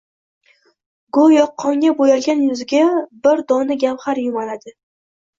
Go`yo 1.17 1.41
qonga 1.63 1.91
bo`yalgan 1.99 2.41
yuziga 2.45 2.85
bir 3.27 3.43
dona 3.53 3.77
gavhar 3.83 4.23
yumaladi 4.23 4.75